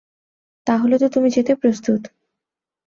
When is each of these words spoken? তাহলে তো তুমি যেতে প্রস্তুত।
তাহলে 0.67 0.95
তো 0.97 1.07
তুমি 1.09 1.29
যেতে 1.29 1.53
প্রস্তুত। 1.55 2.01